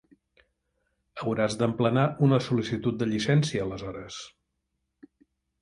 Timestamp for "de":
3.03-3.09